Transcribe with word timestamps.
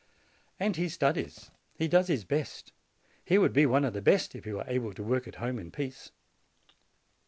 And 0.59 0.77
he 0.77 0.89
studies; 0.89 1.51
he 1.75 1.87
does 1.87 2.07
his 2.07 2.25
best; 2.25 2.71
he 3.23 3.37
would 3.37 3.53
be 3.53 3.67
one 3.67 3.85
of 3.85 3.93
the 3.93 4.01
best, 4.01 4.33
if 4.33 4.45
he 4.45 4.51
were 4.51 4.65
able 4.65 4.93
to 4.95 5.03
work 5.03 5.27
at 5.27 5.35
home 5.35 5.59
in 5.59 5.69
peace. 5.69 6.11